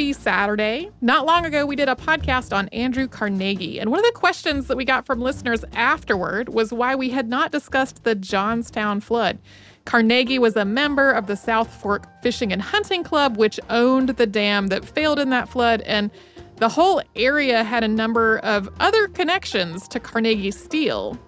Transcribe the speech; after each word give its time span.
Happy 0.00 0.14
Saturday. 0.14 0.90
Not 1.02 1.26
long 1.26 1.44
ago, 1.44 1.66
we 1.66 1.76
did 1.76 1.90
a 1.90 1.94
podcast 1.94 2.56
on 2.56 2.68
Andrew 2.68 3.06
Carnegie, 3.06 3.78
and 3.78 3.90
one 3.90 3.98
of 3.98 4.06
the 4.06 4.18
questions 4.18 4.66
that 4.68 4.78
we 4.78 4.86
got 4.86 5.04
from 5.04 5.20
listeners 5.20 5.62
afterward 5.74 6.48
was 6.48 6.72
why 6.72 6.94
we 6.94 7.10
had 7.10 7.28
not 7.28 7.52
discussed 7.52 8.02
the 8.02 8.14
Johnstown 8.14 9.02
flood. 9.02 9.38
Carnegie 9.84 10.38
was 10.38 10.56
a 10.56 10.64
member 10.64 11.10
of 11.10 11.26
the 11.26 11.36
South 11.36 11.70
Fork 11.82 12.06
Fishing 12.22 12.50
and 12.50 12.62
Hunting 12.62 13.04
Club, 13.04 13.36
which 13.36 13.60
owned 13.68 14.08
the 14.08 14.26
dam 14.26 14.68
that 14.68 14.86
failed 14.86 15.18
in 15.18 15.28
that 15.28 15.50
flood, 15.50 15.82
and 15.82 16.10
the 16.56 16.70
whole 16.70 17.02
area 17.14 17.62
had 17.62 17.84
a 17.84 17.88
number 17.88 18.38
of 18.38 18.70
other 18.80 19.06
connections 19.06 19.86
to 19.88 20.00
Carnegie 20.00 20.50
Steel. 20.50 21.18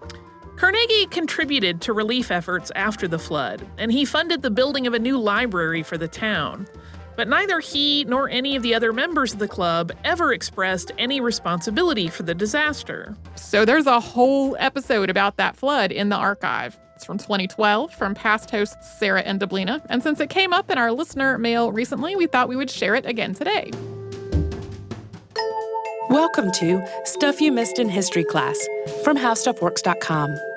Carnegie 0.57 1.07
contributed 1.11 1.82
to 1.82 1.93
relief 1.93 2.30
efforts 2.30 2.73
after 2.75 3.07
the 3.07 3.18
flood, 3.18 3.66
and 3.77 3.93
he 3.93 4.07
funded 4.07 4.41
the 4.41 4.50
building 4.50 4.86
of 4.86 4.95
a 4.95 4.98
new 4.98 5.18
library 5.18 5.82
for 5.82 5.98
the 5.98 6.09
town. 6.09 6.66
But 7.16 7.29
neither 7.29 7.60
he 7.60 8.05
nor 8.05 8.28
any 8.28 8.56
of 8.56 8.62
the 8.62 8.74
other 8.74 8.92
members 8.92 9.32
of 9.32 9.38
the 9.38 9.48
club 9.48 9.92
ever 10.05 10.32
expressed 10.32 10.92
any 10.98 11.20
responsibility 11.20 12.09
for 12.09 12.23
the 12.23 12.34
disaster. 12.34 13.16
So 13.34 13.64
there's 13.64 13.87
a 13.87 14.00
whole 14.00 14.56
episode 14.59 15.10
about 15.10 15.37
that 15.37 15.56
flood 15.56 15.92
in 15.92 16.09
the 16.09 16.16
archive. 16.16 16.78
It's 16.96 17.04
from 17.04 17.18
2012 17.18 17.92
from 17.95 18.14
past 18.14 18.51
hosts 18.51 18.98
Sarah 18.98 19.23
and 19.23 19.40
Deblina. 19.40 19.84
And 19.90 20.02
since 20.02 20.20
it 20.20 20.30
came 20.30 20.52
up 20.52 20.70
in 20.70 20.78
our 20.78 20.92
listener 20.92 21.37
mail 21.37 21.73
recently, 21.73 22.16
we 22.16 22.27
thought 22.27 22.48
we 22.48 22.56
would 22.56 22.70
share 22.70 22.95
it 22.95 23.06
again 23.06 23.34
today. 23.34 23.70
Welcome 26.09 26.52
to 26.52 26.87
Stuff 27.04 27.40
You 27.40 27.52
Missed 27.52 27.79
in 27.79 27.88
History 27.88 28.24
Class 28.24 28.59
from 29.02 29.16
HowStuffWorks.com. 29.16 30.52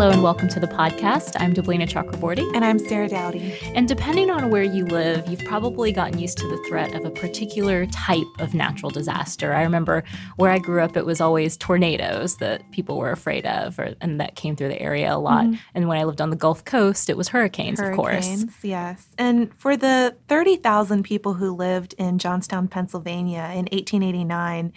Hello 0.00 0.12
and 0.12 0.22
welcome 0.22 0.48
to 0.48 0.58
the 0.58 0.66
podcast. 0.66 1.36
I'm 1.38 1.52
Deblina 1.52 1.86
Chakraborty. 1.86 2.50
And 2.54 2.64
I'm 2.64 2.78
Sarah 2.78 3.06
Dowdy. 3.06 3.54
And 3.74 3.86
depending 3.86 4.30
on 4.30 4.48
where 4.48 4.62
you 4.62 4.86
live, 4.86 5.28
you've 5.28 5.44
probably 5.44 5.92
gotten 5.92 6.18
used 6.18 6.38
to 6.38 6.48
the 6.48 6.56
threat 6.66 6.94
of 6.94 7.04
a 7.04 7.10
particular 7.10 7.84
type 7.84 8.26
of 8.38 8.54
natural 8.54 8.90
disaster. 8.90 9.52
I 9.52 9.62
remember 9.62 10.02
where 10.36 10.50
I 10.50 10.56
grew 10.56 10.80
up, 10.80 10.96
it 10.96 11.04
was 11.04 11.20
always 11.20 11.58
tornadoes 11.58 12.38
that 12.38 12.62
people 12.70 12.96
were 12.96 13.10
afraid 13.10 13.44
of, 13.44 13.78
or, 13.78 13.94
and 14.00 14.18
that 14.22 14.36
came 14.36 14.56
through 14.56 14.68
the 14.68 14.80
area 14.80 15.14
a 15.14 15.18
lot. 15.18 15.44
Mm-hmm. 15.44 15.56
And 15.74 15.86
when 15.86 15.98
I 15.98 16.04
lived 16.04 16.22
on 16.22 16.30
the 16.30 16.36
Gulf 16.36 16.64
Coast, 16.64 17.10
it 17.10 17.18
was 17.18 17.28
hurricanes, 17.28 17.78
hurricanes 17.78 18.42
of 18.42 18.48
course. 18.48 18.64
Yes. 18.64 19.06
And 19.18 19.54
for 19.54 19.76
the 19.76 20.16
30,000 20.28 21.02
people 21.02 21.34
who 21.34 21.54
lived 21.54 21.94
in 21.98 22.16
Johnstown, 22.16 22.68
Pennsylvania 22.68 23.50
in 23.50 23.66
1889, 23.66 24.72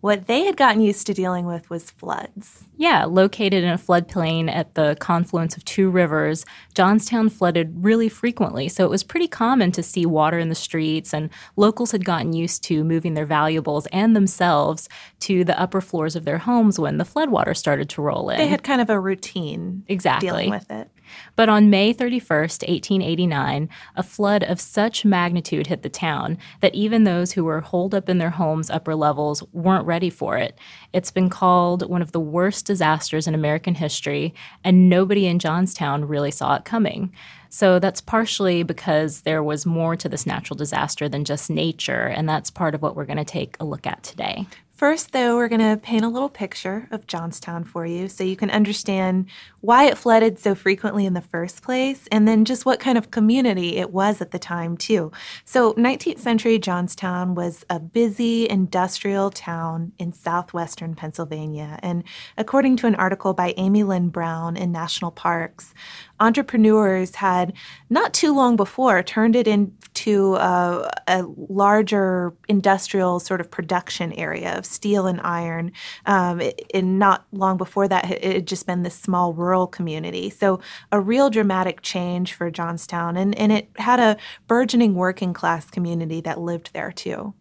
what 0.00 0.26
they 0.26 0.44
had 0.44 0.56
gotten 0.56 0.80
used 0.80 1.06
to 1.08 1.14
dealing 1.14 1.44
with 1.44 1.68
was 1.70 1.90
floods. 1.90 2.64
Yeah, 2.76 3.04
located 3.04 3.64
in 3.64 3.70
a 3.70 3.78
floodplain 3.78 4.48
at 4.48 4.74
the 4.74 4.96
confluence 5.00 5.56
of 5.56 5.64
two 5.64 5.90
rivers, 5.90 6.44
Johnstown 6.74 7.28
flooded 7.28 7.84
really 7.84 8.08
frequently. 8.08 8.68
So 8.68 8.84
it 8.84 8.90
was 8.90 9.02
pretty 9.02 9.26
common 9.26 9.72
to 9.72 9.82
see 9.82 10.06
water 10.06 10.38
in 10.38 10.50
the 10.50 10.54
streets, 10.54 11.12
and 11.12 11.30
locals 11.56 11.90
had 11.90 12.04
gotten 12.04 12.32
used 12.32 12.62
to 12.64 12.84
moving 12.84 13.14
their 13.14 13.26
valuables 13.26 13.86
and 13.86 14.14
themselves 14.14 14.88
to 15.20 15.42
the 15.42 15.58
upper 15.60 15.80
floors 15.80 16.14
of 16.14 16.24
their 16.24 16.38
homes 16.38 16.78
when 16.78 16.98
the 16.98 17.04
floodwater 17.04 17.56
started 17.56 17.88
to 17.90 18.02
roll 18.02 18.30
in. 18.30 18.38
They 18.38 18.46
had 18.46 18.62
kind 18.62 18.80
of 18.80 18.90
a 18.90 19.00
routine 19.00 19.84
exactly. 19.88 20.28
dealing 20.28 20.50
with 20.50 20.70
it. 20.70 20.90
But 21.36 21.48
on 21.48 21.70
May 21.70 21.94
31st, 21.94 22.68
1889, 22.68 23.68
a 23.96 24.02
flood 24.02 24.42
of 24.42 24.60
such 24.60 25.04
magnitude 25.04 25.66
hit 25.66 25.82
the 25.82 25.88
town 25.88 26.38
that 26.60 26.74
even 26.74 27.04
those 27.04 27.32
who 27.32 27.44
were 27.44 27.60
holed 27.60 27.94
up 27.94 28.08
in 28.08 28.18
their 28.18 28.30
homes' 28.30 28.70
upper 28.70 28.94
levels 28.94 29.42
weren't 29.52 29.86
ready 29.86 30.10
for 30.10 30.36
it. 30.36 30.58
It's 30.92 31.10
been 31.10 31.30
called 31.30 31.88
one 31.88 32.02
of 32.02 32.12
the 32.12 32.20
worst 32.20 32.66
disasters 32.66 33.26
in 33.26 33.34
American 33.34 33.74
history, 33.74 34.34
and 34.64 34.88
nobody 34.88 35.26
in 35.26 35.38
Johnstown 35.38 36.06
really 36.06 36.30
saw 36.30 36.56
it 36.56 36.64
coming. 36.64 37.12
So 37.50 37.78
that's 37.78 38.00
partially 38.00 38.62
because 38.62 39.22
there 39.22 39.42
was 39.42 39.64
more 39.64 39.96
to 39.96 40.08
this 40.08 40.26
natural 40.26 40.56
disaster 40.56 41.08
than 41.08 41.24
just 41.24 41.50
nature, 41.50 42.06
and 42.06 42.28
that's 42.28 42.50
part 42.50 42.74
of 42.74 42.82
what 42.82 42.94
we're 42.94 43.06
going 43.06 43.16
to 43.18 43.24
take 43.24 43.56
a 43.58 43.64
look 43.64 43.86
at 43.86 44.02
today. 44.02 44.46
First, 44.78 45.10
though, 45.10 45.34
we're 45.34 45.48
going 45.48 45.60
to 45.60 45.76
paint 45.76 46.04
a 46.04 46.08
little 46.08 46.28
picture 46.28 46.86
of 46.92 47.08
Johnstown 47.08 47.64
for 47.64 47.84
you 47.84 48.08
so 48.08 48.22
you 48.22 48.36
can 48.36 48.48
understand 48.48 49.26
why 49.60 49.86
it 49.86 49.98
flooded 49.98 50.38
so 50.38 50.54
frequently 50.54 51.04
in 51.04 51.14
the 51.14 51.20
first 51.20 51.62
place, 51.62 52.08
and 52.12 52.28
then 52.28 52.44
just 52.44 52.64
what 52.64 52.80
kind 52.80 52.96
of 52.96 53.10
community 53.10 53.76
it 53.76 53.90
was 53.90 54.20
at 54.20 54.30
the 54.30 54.38
time, 54.38 54.76
too. 54.76 55.10
So, 55.44 55.74
19th 55.74 56.18
century 56.18 56.58
Johnstown 56.58 57.34
was 57.34 57.64
a 57.68 57.80
busy 57.80 58.48
industrial 58.48 59.30
town 59.30 59.92
in 59.98 60.12
southwestern 60.12 60.94
Pennsylvania. 60.94 61.78
And 61.82 62.04
according 62.36 62.76
to 62.78 62.86
an 62.86 62.94
article 62.94 63.34
by 63.34 63.54
Amy 63.56 63.82
Lynn 63.82 64.10
Brown 64.10 64.56
in 64.56 64.70
National 64.70 65.10
Parks, 65.10 65.74
entrepreneurs 66.20 67.16
had 67.16 67.52
not 67.90 68.12
too 68.12 68.34
long 68.34 68.56
before 68.56 69.02
turned 69.02 69.36
it 69.36 69.46
into 69.46 70.36
a, 70.36 70.90
a 71.06 71.22
larger 71.36 72.34
industrial 72.48 73.20
sort 73.20 73.40
of 73.40 73.50
production 73.50 74.12
area 74.12 74.56
of 74.56 74.66
steel 74.66 75.06
and 75.06 75.20
iron. 75.22 75.72
Um, 76.06 76.42
and 76.74 76.98
not 76.98 77.26
long 77.32 77.56
before 77.56 77.88
that, 77.88 78.10
it 78.10 78.32
had 78.34 78.46
just 78.46 78.66
been 78.66 78.82
this 78.82 78.94
small 78.94 79.32
rural 79.32 79.47
community. 79.66 80.30
So 80.30 80.60
a 80.92 81.00
real 81.00 81.30
dramatic 81.30 81.82
change 81.82 82.34
for 82.34 82.50
Johnstown. 82.50 83.16
And, 83.16 83.36
and 83.36 83.52
it 83.52 83.70
had 83.76 84.00
a 84.00 84.16
burgeoning 84.46 84.94
working 84.94 85.32
class 85.32 85.70
community 85.70 86.20
that 86.22 86.40
lived 86.40 86.72
there 86.72 86.92
too. 86.92 87.34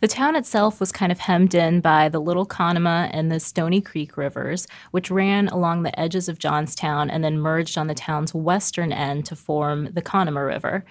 The 0.00 0.08
town 0.08 0.36
itself 0.36 0.78
was 0.78 0.92
kind 0.92 1.10
of 1.10 1.18
hemmed 1.18 1.54
in 1.54 1.80
by 1.80 2.08
the 2.08 2.20
Little 2.20 2.46
Conemaugh 2.46 3.10
and 3.12 3.32
the 3.32 3.40
Stony 3.40 3.80
Creek 3.80 4.16
rivers, 4.16 4.68
which 4.92 5.10
ran 5.10 5.48
along 5.48 5.82
the 5.82 5.98
edges 5.98 6.28
of 6.28 6.38
Johnstown 6.38 7.10
and 7.10 7.24
then 7.24 7.38
merged 7.38 7.76
on 7.76 7.88
the 7.88 7.94
town's 7.94 8.32
western 8.32 8.92
end 8.92 9.26
to 9.26 9.34
form 9.34 9.88
the 9.92 10.02
Conemaugh 10.02 10.46
River. 10.46 10.84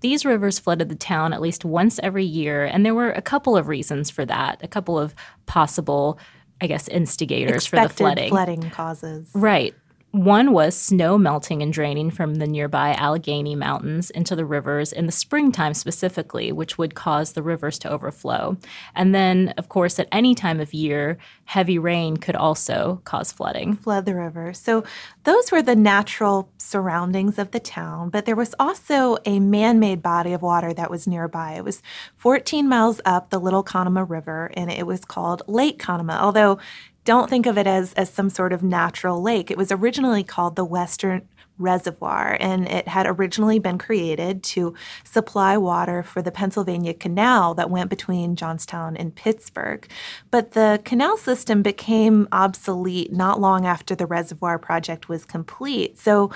These 0.00 0.24
rivers 0.24 0.58
flooded 0.58 0.88
the 0.88 0.94
town 0.94 1.32
at 1.32 1.40
least 1.40 1.64
once 1.64 1.98
every 2.02 2.24
year, 2.24 2.64
and 2.64 2.84
there 2.84 2.94
were 2.94 3.12
a 3.12 3.22
couple 3.22 3.56
of 3.56 3.68
reasons 3.68 4.10
for 4.10 4.24
that, 4.26 4.58
a 4.62 4.68
couple 4.68 4.98
of 4.98 5.14
possible 5.46 6.18
I 6.60 6.66
guess 6.66 6.88
instigators 6.88 7.64
Expected 7.64 7.88
for 7.88 7.88
the 7.88 7.94
flooding. 7.94 8.30
Flooding 8.30 8.70
causes. 8.70 9.30
Right. 9.34 9.74
One 10.14 10.52
was 10.52 10.76
snow 10.76 11.18
melting 11.18 11.60
and 11.60 11.72
draining 11.72 12.12
from 12.12 12.36
the 12.36 12.46
nearby 12.46 12.94
Allegheny 12.94 13.56
Mountains 13.56 14.10
into 14.10 14.36
the 14.36 14.44
rivers 14.44 14.92
in 14.92 15.06
the 15.06 15.12
springtime 15.12 15.74
specifically, 15.74 16.52
which 16.52 16.78
would 16.78 16.94
cause 16.94 17.32
the 17.32 17.42
rivers 17.42 17.80
to 17.80 17.90
overflow. 17.90 18.56
And 18.94 19.12
then, 19.12 19.54
of 19.58 19.68
course, 19.68 19.98
at 19.98 20.06
any 20.12 20.36
time 20.36 20.60
of 20.60 20.72
year, 20.72 21.18
heavy 21.46 21.80
rain 21.80 22.16
could 22.16 22.36
also 22.36 23.00
cause 23.02 23.32
flooding. 23.32 23.74
Flood 23.74 24.06
the 24.06 24.14
river. 24.14 24.52
So 24.52 24.84
those 25.24 25.50
were 25.50 25.62
the 25.62 25.74
natural 25.74 26.48
surroundings 26.58 27.36
of 27.36 27.50
the 27.50 27.58
town, 27.58 28.10
but 28.10 28.24
there 28.24 28.36
was 28.36 28.54
also 28.60 29.16
a 29.24 29.40
man 29.40 29.80
made 29.80 30.00
body 30.00 30.32
of 30.32 30.42
water 30.42 30.72
that 30.74 30.92
was 30.92 31.08
nearby. 31.08 31.54
It 31.54 31.64
was 31.64 31.82
14 32.18 32.68
miles 32.68 33.00
up 33.04 33.30
the 33.30 33.40
Little 33.40 33.64
Conemaugh 33.64 34.08
River, 34.08 34.52
and 34.54 34.70
it 34.70 34.86
was 34.86 35.04
called 35.04 35.42
Lake 35.48 35.80
Conemaugh, 35.80 36.20
although 36.20 36.60
don't 37.04 37.28
think 37.30 37.46
of 37.46 37.58
it 37.58 37.66
as, 37.66 37.92
as 37.94 38.10
some 38.10 38.30
sort 38.30 38.52
of 38.52 38.62
natural 38.62 39.20
lake. 39.22 39.50
It 39.50 39.58
was 39.58 39.70
originally 39.70 40.24
called 40.24 40.56
the 40.56 40.64
Western 40.64 41.28
Reservoir, 41.56 42.36
and 42.40 42.66
it 42.68 42.88
had 42.88 43.06
originally 43.06 43.60
been 43.60 43.78
created 43.78 44.42
to 44.42 44.74
supply 45.04 45.56
water 45.56 46.02
for 46.02 46.20
the 46.20 46.32
Pennsylvania 46.32 46.94
Canal 46.94 47.54
that 47.54 47.70
went 47.70 47.90
between 47.90 48.34
Johnstown 48.34 48.96
and 48.96 49.14
Pittsburgh. 49.14 49.88
But 50.32 50.52
the 50.52 50.80
canal 50.84 51.16
system 51.16 51.62
became 51.62 52.26
obsolete 52.32 53.12
not 53.12 53.40
long 53.40 53.66
after 53.66 53.94
the 53.94 54.06
reservoir 54.06 54.58
project 54.58 55.08
was 55.08 55.24
complete. 55.24 55.96
So 55.96 56.32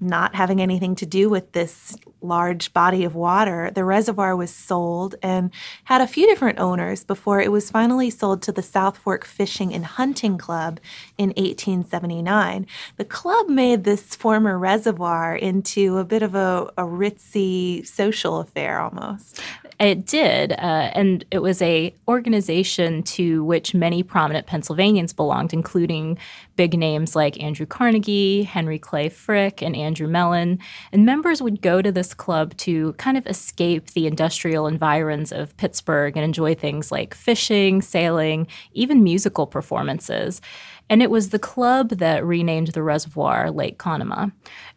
not 0.00 0.34
having 0.34 0.60
anything 0.60 0.94
to 0.96 1.06
do 1.06 1.28
with 1.28 1.52
this 1.52 1.96
large 2.20 2.72
body 2.72 3.04
of 3.04 3.14
water, 3.14 3.70
the 3.74 3.84
reservoir 3.84 4.36
was 4.36 4.50
sold 4.50 5.14
and 5.22 5.50
had 5.84 6.00
a 6.00 6.06
few 6.06 6.26
different 6.26 6.58
owners 6.58 7.04
before 7.04 7.40
it 7.40 7.52
was 7.52 7.70
finally 7.70 8.10
sold 8.10 8.42
to 8.42 8.52
the 8.52 8.62
South 8.62 8.98
Fork 8.98 9.24
Fishing 9.24 9.72
and 9.74 9.84
Hunting 9.84 10.38
Club 10.38 10.80
in 11.16 11.28
1879. 11.30 12.66
The 12.96 13.04
club 13.04 13.48
made 13.48 13.84
this 13.84 14.14
former 14.14 14.58
reservoir 14.58 15.34
into 15.34 15.98
a 15.98 16.04
bit 16.04 16.22
of 16.22 16.34
a, 16.34 16.70
a 16.76 16.84
ritzy 16.84 17.86
social 17.86 18.40
affair 18.40 18.80
almost. 18.80 19.40
It 19.80 20.06
did, 20.06 20.52
uh, 20.52 20.90
and 20.92 21.24
it 21.30 21.38
was 21.38 21.62
a 21.62 21.94
organization 22.08 23.04
to 23.04 23.44
which 23.44 23.74
many 23.74 24.02
prominent 24.02 24.48
Pennsylvanians 24.48 25.12
belonged, 25.12 25.52
including 25.52 26.18
big 26.56 26.76
names 26.76 27.14
like 27.14 27.40
Andrew 27.40 27.64
Carnegie, 27.64 28.42
Henry 28.42 28.80
Clay 28.80 29.08
Frick, 29.08 29.62
and 29.62 29.76
Andrew 29.76 30.08
Mellon. 30.08 30.58
And 30.90 31.06
members 31.06 31.40
would 31.40 31.62
go 31.62 31.80
to 31.80 31.92
this 31.92 32.12
club 32.12 32.56
to 32.56 32.94
kind 32.94 33.16
of 33.16 33.24
escape 33.28 33.92
the 33.92 34.08
industrial 34.08 34.66
environs 34.66 35.30
of 35.30 35.56
Pittsburgh 35.58 36.16
and 36.16 36.24
enjoy 36.24 36.56
things 36.56 36.90
like 36.90 37.14
fishing, 37.14 37.80
sailing, 37.80 38.48
even 38.72 39.04
musical 39.04 39.46
performances. 39.46 40.40
And 40.90 41.02
it 41.02 41.10
was 41.10 41.28
the 41.28 41.38
club 41.38 41.90
that 41.90 42.24
renamed 42.24 42.68
the 42.68 42.82
reservoir 42.82 43.50
Lake 43.50 43.78
Conemaugh. 43.78 44.30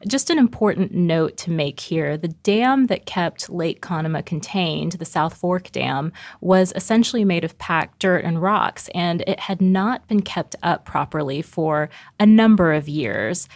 Just 0.07 0.29
an 0.29 0.37
important 0.37 0.93
note 0.93 1.37
to 1.37 1.51
make 1.51 1.79
here 1.79 2.17
the 2.17 2.29
dam 2.29 2.87
that 2.87 3.05
kept 3.05 3.49
Lake 3.49 3.81
Conemaugh 3.81 4.25
contained, 4.25 4.93
the 4.93 5.05
South 5.05 5.35
Fork 5.35 5.71
Dam, 5.71 6.11
was 6.41 6.73
essentially 6.75 7.23
made 7.23 7.43
of 7.43 7.57
packed 7.57 7.99
dirt 7.99 8.25
and 8.25 8.41
rocks, 8.41 8.89
and 8.93 9.23
it 9.27 9.41
had 9.41 9.61
not 9.61 10.07
been 10.07 10.21
kept 10.21 10.55
up 10.63 10.85
properly 10.85 11.41
for 11.41 11.89
a 12.19 12.25
number 12.25 12.73
of 12.73 12.89
years 12.89 13.47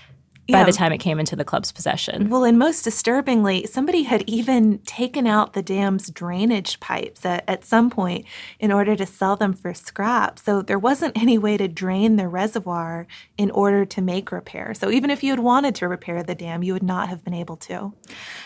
by 0.48 0.60
Yeah. 0.60 0.64
the 0.66 0.72
time 0.74 0.92
it 0.92 1.00
came 1.00 1.20
into 1.20 1.36
the 1.36 1.44
club's 1.44 1.72
possession. 1.72 2.30
Well, 2.30 2.44
and 2.44 2.58
most 2.60 2.84
disturbingly, 2.84 3.66
somebody 3.66 4.04
had 4.04 4.24
even 4.28 4.80
taken 4.86 5.26
out 5.26 5.54
the 5.54 5.64
dam's 5.64 6.10
drainage 6.12 6.80
pipes 6.80 7.26
at, 7.26 7.44
at 7.48 7.66
some 7.66 7.90
point 7.90 8.26
in 8.60 8.72
order 8.72 8.96
to 8.96 9.06
sell 9.06 9.36
them 9.36 9.54
for 9.54 9.74
scrap. 9.74 10.38
So 10.38 10.62
there 10.62 10.78
wasn't 10.78 11.18
any 11.22 11.38
way 11.38 11.58
to 11.58 11.68
drain 11.68 12.16
the 12.18 12.28
reservoir 12.28 13.08
in 13.38 13.50
order 13.52 13.86
to 13.86 14.02
make 14.02 14.32
repair. 14.32 14.74
So 14.74 14.92
even 14.92 15.10
if 15.10 15.24
you 15.24 15.32
had 15.32 15.40
wanted 15.40 15.74
to 15.76 15.88
repair 15.88 16.22
the 16.22 16.36
dam, 16.36 16.62
you 16.64 16.74
would 16.74 16.84
not 16.84 17.10
have 17.10 17.24
been 17.24 17.34
able 17.34 17.58
to. 17.58 17.94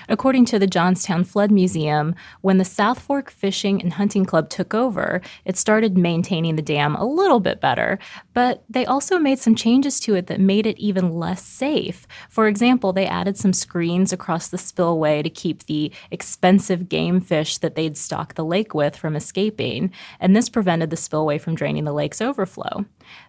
According 0.07 0.45
to 0.45 0.59
the 0.59 0.67
Johnstown 0.67 1.23
Flood 1.25 1.51
Museum, 1.51 2.15
when 2.41 2.57
the 2.59 2.65
South 2.65 2.99
Fork 2.99 3.29
Fishing 3.29 3.81
and 3.81 3.93
Hunting 3.93 4.25
Club 4.25 4.49
took 4.49 4.73
over, 4.73 5.21
it 5.45 5.57
started 5.57 5.97
maintaining 5.97 6.55
the 6.55 6.61
dam 6.61 6.95
a 6.95 7.05
little 7.05 7.39
bit 7.39 7.59
better, 7.59 7.99
but 8.33 8.63
they 8.69 8.85
also 8.85 9.19
made 9.19 9.39
some 9.39 9.55
changes 9.55 9.99
to 10.01 10.15
it 10.15 10.27
that 10.27 10.39
made 10.39 10.65
it 10.65 10.77
even 10.79 11.11
less 11.13 11.43
safe. 11.43 11.88
For 12.29 12.47
example, 12.47 12.93
they 12.93 13.05
added 13.05 13.37
some 13.37 13.53
screens 13.53 14.13
across 14.13 14.47
the 14.47 14.57
spillway 14.57 15.21
to 15.21 15.29
keep 15.29 15.65
the 15.65 15.91
expensive 16.11 16.89
game 16.89 17.21
fish 17.21 17.57
that 17.59 17.75
they'd 17.75 17.97
stocked 17.97 18.35
the 18.35 18.45
lake 18.45 18.73
with 18.73 18.95
from 18.95 19.15
escaping, 19.15 19.91
and 20.19 20.35
this 20.35 20.49
prevented 20.49 20.89
the 20.89 20.97
spillway 20.97 21.37
from 21.37 21.55
draining 21.55 21.83
the 21.83 21.93
lake's 21.93 22.21
overflow. 22.21 22.85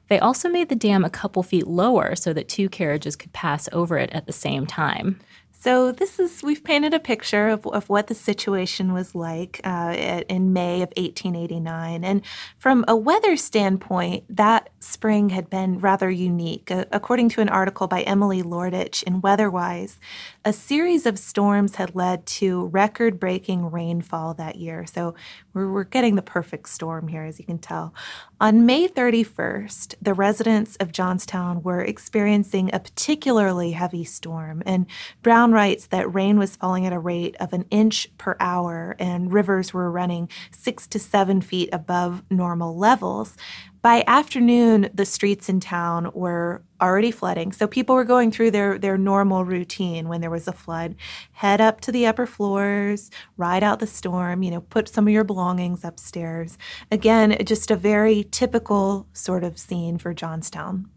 They 0.09 0.19
also 0.19 0.49
made 0.49 0.69
the 0.69 0.75
dam 0.75 1.05
a 1.05 1.11
couple 1.11 1.43
feet 1.43 1.67
lower 1.67 2.17
so 2.17 2.33
that 2.33 2.49
two 2.49 2.69
carriages 2.69 3.17
could 3.17 3.33
pass 3.33 3.69
over 3.73 3.97
it 3.97 4.11
at 4.13 4.27
the 4.27 4.33
same 4.33 4.67
time. 4.67 5.21
So 5.63 5.93
this 5.93 6.19
is 6.19 6.43
we've 6.43 6.65
painted 6.65 6.95
a 6.95 6.99
picture 6.99 7.49
of, 7.49 7.67
of 7.67 7.91
what 7.91 8.07
the 8.07 8.15
situation 8.15 8.95
was 8.95 9.15
like 9.15 9.61
uh, 9.63 10.23
in 10.27 10.55
May 10.55 10.77
of 10.77 10.89
1889, 10.97 12.03
and 12.03 12.23
from 12.57 12.83
a 12.89 12.97
weather 12.97 13.37
standpoint, 13.37 14.25
that 14.35 14.71
spring 14.81 15.29
had 15.29 15.51
been 15.51 15.79
rather 15.79 16.11
unique. 16.11 16.71
According 16.71 17.29
to 17.31 17.43
an 17.43 17.51
article 17.51 17.87
by 17.87 18.01
Emily 18.03 18.43
Lordich 18.43 19.03
in 19.03 19.21
Weatherwise, 19.21 20.01
a 20.43 20.55
series 20.55 21.05
of 21.05 21.19
storms 21.19 21.75
had 21.75 21.95
led 21.95 22.25
to 22.25 22.67
record-breaking 22.69 23.71
rainfall 23.71 24.33
that 24.35 24.57
year. 24.57 24.87
So 24.87 25.15
we're, 25.53 25.71
we're 25.71 25.85
getting 25.85 26.15
the 26.15 26.23
perfect 26.23 26.71
storm 26.71 27.09
here, 27.09 27.25
as 27.25 27.39
you 27.39 27.45
can 27.45 27.59
tell. 27.59 27.95
On 28.41 28.65
May 28.65 28.89
31st, 28.89 29.97
the 30.01 30.15
residents 30.15 30.77
of 30.77 30.93
Johnstown 30.93 31.63
were 31.63 31.83
experiencing 31.83 32.71
a 32.73 32.81
particularly 32.81 33.73
heavy 33.73 34.05
storm, 34.05 34.63
and 34.65 34.87
Brown 35.23 35.53
writes 35.53 35.89
that 35.89 36.13
rain 36.13 36.39
was 36.39 36.57
falling 36.57 36.87
at 36.87 36.95
a 36.95 36.99
rate 36.99 37.37
of 37.39 37.53
an 37.53 37.67
inch 37.71 38.09
per 38.17 38.35
hour, 38.41 38.97
and 38.99 39.31
rivers 39.31 39.75
were 39.75 39.91
running 39.91 40.31
six 40.51 40.87
to 40.87 40.99
seven 40.99 41.43
feet 41.43 41.69
above 41.71 42.23
normal 42.31 42.79
levels. 42.79 43.37
By 43.83 44.05
afternoon, 44.07 44.91
the 44.93 45.07
streets 45.07 45.49
in 45.49 45.59
town 45.59 46.11
were 46.13 46.63
already 46.83 47.11
flooding. 47.11 47.51
So 47.53 47.67
people 47.67 47.95
were 47.95 48.05
going 48.05 48.31
through 48.31 48.51
their, 48.51 48.79
their 48.79 48.99
normal 48.99 49.47
routine 49.47 50.07
when 50.09 50.21
there 50.21 50.31
was 50.31 50.47
a 50.47 50.53
flood. 50.53 50.97
Head 51.33 51.63
up 51.63 51.81
to 51.83 51.93
the 51.93 52.07
upper 52.07 52.27
floors, 52.27 53.11
ride 53.39 53.63
out 53.63 53.79
the 53.79 53.87
storm, 53.87 54.43
you 54.43 54.51
know, 54.51 54.61
put 54.61 54.89
some 54.89 55.07
of 55.07 55.13
your 55.15 55.25
belongings 55.25 55.83
upstairs. 55.83 56.59
Again, 56.93 57.39
just 57.47 57.71
a 57.71 57.77
very 57.77 58.27
typical 58.31 59.07
sort 59.15 59.45
of 59.45 59.59
scene 59.59 59.97
for 59.97 60.13
Johnstown. 60.13 60.91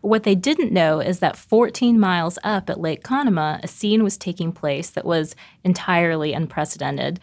What 0.00 0.24
they 0.24 0.34
didn't 0.34 0.72
know 0.72 0.98
is 0.98 1.20
that 1.20 1.36
14 1.36 1.98
miles 1.98 2.40
up 2.42 2.68
at 2.68 2.80
Lake 2.80 3.04
Conemaugh, 3.04 3.60
a 3.62 3.68
scene 3.68 4.02
was 4.02 4.16
taking 4.16 4.50
place 4.50 4.90
that 4.90 5.04
was 5.04 5.36
entirely 5.62 6.32
unprecedented. 6.32 7.20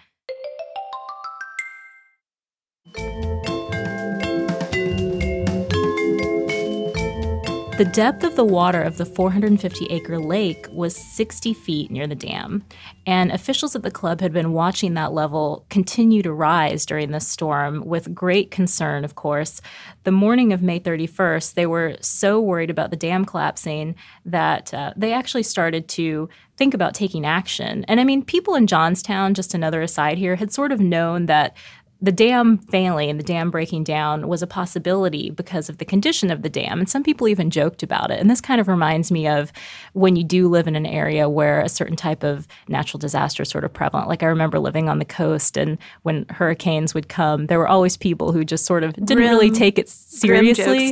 The 7.76 7.86
depth 7.86 8.24
of 8.24 8.36
the 8.36 8.46
water 8.46 8.84
of 8.84 8.98
the 8.98 9.06
450 9.06 9.88
acre 9.88 10.20
lake 10.20 10.68
was 10.70 10.96
60 10.96 11.56
feet 11.56 11.90
near 11.90 12.06
the 12.06 12.14
dam, 12.14 12.64
and 13.08 13.32
officials 13.32 13.76
at 13.76 13.82
the 13.82 13.90
club 13.90 14.22
had 14.22 14.32
been 14.32 14.54
watching 14.54 14.94
that 14.94 15.12
level 15.12 15.66
continue 15.72 16.22
to 16.22 16.32
rise 16.32 16.86
during 16.86 17.10
this 17.10 17.28
storm 17.28 17.84
with 17.84 18.14
great 18.14 18.52
concern, 18.52 19.04
of 19.04 19.16
course. 19.16 19.60
The 20.04 20.12
morning 20.12 20.54
of 20.54 20.62
May 20.62 20.80
31st, 20.80 21.56
they 21.56 21.66
were 21.66 21.98
so 22.00 22.40
worried 22.40 22.70
about 22.70 22.92
the 22.92 22.96
dam 22.96 23.26
collapsing 23.26 23.96
that 24.24 24.72
uh, 24.72 24.94
they 24.96 25.12
actually 25.12 25.44
started 25.44 25.88
to 25.90 26.30
think 26.58 26.76
about 26.76 26.94
taking 26.94 27.26
action. 27.26 27.86
And 27.88 28.00
I 28.00 28.04
mean, 28.04 28.24
people 28.24 28.54
in 28.54 28.68
Johnstown, 28.68 29.34
just 29.34 29.56
another 29.56 29.82
aside 29.82 30.20
here, 30.20 30.36
had 30.36 30.54
sort 30.54 30.72
of 30.72 30.80
known 30.80 31.26
that 31.26 31.58
the 32.04 32.12
dam 32.12 32.58
failing 32.58 33.10
and 33.10 33.18
the 33.18 33.24
dam 33.24 33.50
breaking 33.50 33.86
down 33.86 34.28
was 34.28 34.42
a 34.42 34.48
possibility 34.48 35.30
because 35.30 35.70
of 35.70 35.78
the 35.78 35.86
condition 35.86 36.30
of 36.32 36.42
the 36.42 36.50
dam. 36.50 36.80
And 36.80 36.90
some 36.90 37.02
people 37.02 37.30
even 37.30 37.50
joked 37.50 37.82
about 37.82 38.12
it. 38.12 38.20
And 38.20 38.30
this 38.30 38.42
kind 38.42 38.60
of 38.60 38.68
reminds 38.68 39.10
me 39.10 39.26
of 39.26 39.54
when 39.94 40.18
you 40.18 40.24
do 40.26 40.50
live 40.50 40.68
in 40.68 40.76
an 40.76 40.86
area 40.86 41.30
where 41.30 41.62
a 41.62 41.70
certain 41.70 41.96
type 41.96 42.22
of 42.22 42.46
natural 42.68 43.00
disaster 43.00 43.44
is 43.44 43.50
sort 43.50 43.64
of 43.64 43.72
prevalent. 43.72 44.10
Like 44.10 44.22
I 44.22 44.26
remember 44.26 44.60
living 44.60 44.90
on 44.90 45.00
the 45.00 45.06
coast, 45.06 45.56
and 45.56 45.78
when 46.02 46.26
hurricanes 46.30 46.94
would 46.94 47.08
come, 47.08 47.48
there 47.48 47.58
were 47.58 47.70
always 47.70 47.96
people 47.96 48.34
who 48.34 48.44
just 48.44 48.66
sort 48.66 48.84
of 48.84 48.94
didn't 48.96 49.20
really 49.20 49.50
take 49.50 49.80
it 49.80 49.86
Grim 50.22 50.54
seriously 50.54 50.92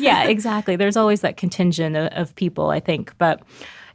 yeah, 0.00 0.24
exactly. 0.28 0.74
There's 0.74 0.96
always 0.96 1.20
that 1.20 1.36
contingent 1.36 1.96
of, 1.96 2.08
of 2.08 2.34
people, 2.34 2.70
I 2.70 2.80
think. 2.80 3.16
But 3.18 3.42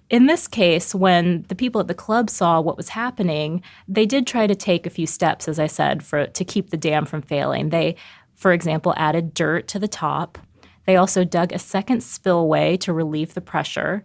in 0.09 0.27
this 0.27 0.47
case, 0.47 0.93
when 0.93 1.45
the 1.47 1.55
people 1.55 1.81
at 1.81 1.87
the 1.87 1.93
club 1.93 2.29
saw 2.29 2.61
what 2.61 2.77
was 2.77 2.89
happening, 2.89 3.61
they 3.87 4.05
did 4.05 4.27
try 4.27 4.47
to 4.47 4.55
take 4.55 4.85
a 4.85 4.91
few 4.91 5.07
steps, 5.07 5.47
as 5.47 5.59
I 5.59 5.67
said, 5.67 6.03
for 6.03 6.27
to 6.27 6.45
keep 6.45 6.69
the 6.69 6.77
dam 6.77 7.05
from 7.05 7.21
failing. 7.21 7.69
They, 7.69 7.95
for 8.35 8.51
example, 8.51 8.93
added 8.97 9.33
dirt 9.33 9.67
to 9.69 9.79
the 9.79 9.87
top. 9.87 10.37
They 10.85 10.95
also 10.95 11.23
dug 11.23 11.53
a 11.53 11.59
second 11.59 12.03
spillway 12.03 12.77
to 12.77 12.93
relieve 12.93 13.33
the 13.33 13.41
pressure, 13.41 14.03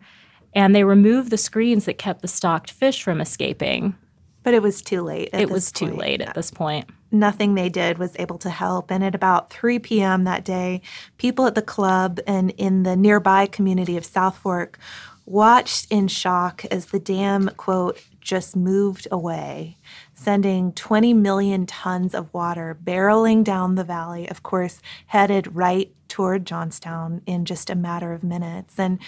and 0.54 0.74
they 0.74 0.84
removed 0.84 1.30
the 1.30 1.36
screens 1.36 1.84
that 1.84 1.98
kept 1.98 2.22
the 2.22 2.28
stocked 2.28 2.70
fish 2.70 3.02
from 3.02 3.20
escaping. 3.20 3.96
But 4.44 4.54
it 4.54 4.62
was 4.62 4.80
too 4.80 5.02
late. 5.02 5.30
at 5.32 5.40
It 5.40 5.50
was 5.50 5.72
too 5.72 5.92
late 5.92 6.22
at 6.22 6.34
this 6.34 6.50
point. 6.50 6.88
nothing 7.10 7.54
they 7.54 7.68
did 7.68 7.98
was 7.98 8.14
able 8.18 8.38
to 8.38 8.50
help. 8.50 8.90
And 8.90 9.02
at 9.02 9.14
about 9.14 9.50
3 9.50 9.78
p.m. 9.78 10.24
that 10.24 10.44
day, 10.44 10.80
people 11.18 11.46
at 11.46 11.54
the 11.54 11.62
club 11.62 12.20
and 12.26 12.50
in 12.52 12.82
the 12.82 12.96
nearby 12.96 13.46
community 13.46 13.96
of 13.96 14.04
South 14.04 14.38
Fork 14.38 14.78
watched 15.28 15.86
in 15.90 16.08
shock 16.08 16.64
as 16.66 16.86
the 16.86 16.98
dam, 16.98 17.50
quote, 17.56 18.00
just 18.20 18.56
moved 18.56 19.06
away, 19.10 19.76
sending 20.14 20.72
20 20.72 21.14
million 21.14 21.66
tons 21.66 22.14
of 22.14 22.32
water 22.34 22.76
barreling 22.82 23.44
down 23.44 23.74
the 23.74 23.84
valley, 23.84 24.28
of 24.28 24.42
course, 24.42 24.80
headed 25.06 25.54
right 25.54 25.92
toward 26.08 26.46
Johnstown 26.46 27.22
in 27.26 27.44
just 27.44 27.70
a 27.70 27.74
matter 27.74 28.12
of 28.12 28.24
minutes. 28.24 28.78
And 28.78 28.98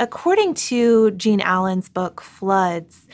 according 0.00 0.54
to 0.54 1.10
Gene 1.12 1.40
Allen's 1.40 1.88
book, 1.88 2.20
Floods, 2.20 3.06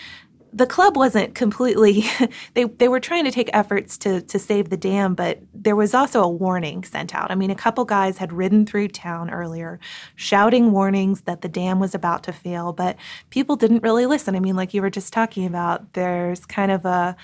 the 0.52 0.66
club 0.66 0.96
wasn't 0.96 1.34
completely 1.34 2.04
they 2.54 2.64
they 2.64 2.88
were 2.88 3.00
trying 3.00 3.24
to 3.24 3.30
take 3.30 3.48
efforts 3.52 3.96
to 3.98 4.20
to 4.22 4.38
save 4.38 4.68
the 4.68 4.76
dam 4.76 5.14
but 5.14 5.38
there 5.54 5.76
was 5.76 5.94
also 5.94 6.22
a 6.22 6.28
warning 6.28 6.84
sent 6.84 7.14
out. 7.14 7.30
I 7.30 7.34
mean 7.34 7.50
a 7.50 7.54
couple 7.54 7.84
guys 7.84 8.18
had 8.18 8.32
ridden 8.32 8.66
through 8.66 8.88
town 8.88 9.30
earlier 9.30 9.80
shouting 10.14 10.72
warnings 10.72 11.22
that 11.22 11.40
the 11.40 11.48
dam 11.48 11.80
was 11.80 11.94
about 11.94 12.22
to 12.24 12.32
fail 12.32 12.72
but 12.72 12.96
people 13.30 13.56
didn't 13.56 13.82
really 13.82 14.06
listen. 14.06 14.36
I 14.36 14.40
mean 14.40 14.56
like 14.56 14.74
you 14.74 14.82
were 14.82 14.90
just 14.90 15.12
talking 15.12 15.46
about 15.46 15.94
there's 15.94 16.44
kind 16.44 16.70
of 16.70 16.84
a 16.84 17.16